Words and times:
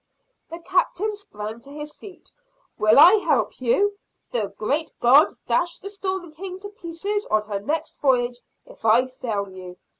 The 0.49 0.57
Captain 0.57 1.11
sprang 1.11 1.61
to 1.61 1.69
his 1.69 1.93
feet. 1.93 2.31
"Will 2.79 2.97
I 2.97 3.17
help 3.17 3.61
you? 3.61 3.99
The 4.31 4.51
great 4.57 4.91
God 4.99 5.27
dash 5.47 5.77
the 5.77 5.91
Storm 5.91 6.31
King 6.31 6.57
to 6.61 6.69
pieces 6.69 7.27
on 7.27 7.43
her 7.43 7.59
next 7.59 8.01
voyage 8.01 8.39
if 8.65 8.83
I 8.83 9.05
fail 9.05 9.47
you! 9.49 9.77